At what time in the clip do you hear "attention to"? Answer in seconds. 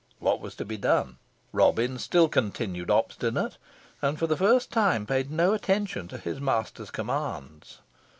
5.53-6.17